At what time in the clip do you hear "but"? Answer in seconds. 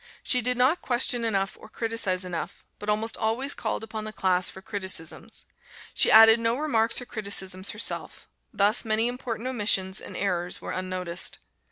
2.79-2.89